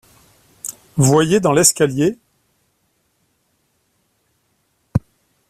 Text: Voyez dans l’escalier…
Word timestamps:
Voyez 0.97 1.39
dans 1.39 1.51
l’escalier… 1.53 2.17